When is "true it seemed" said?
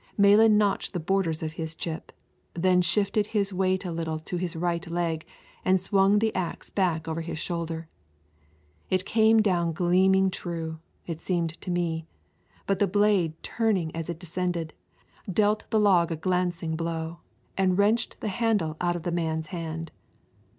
10.31-11.51